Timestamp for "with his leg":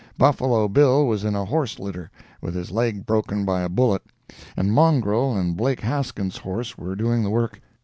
2.41-3.05